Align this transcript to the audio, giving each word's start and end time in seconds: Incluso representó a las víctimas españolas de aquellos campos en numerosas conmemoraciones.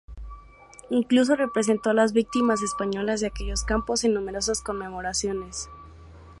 Incluso 0.89 1.35
representó 1.35 1.91
a 1.91 1.93
las 1.93 2.11
víctimas 2.11 2.63
españolas 2.63 3.21
de 3.21 3.27
aquellos 3.27 3.63
campos 3.63 4.03
en 4.03 4.15
numerosas 4.15 4.63
conmemoraciones. 4.63 5.69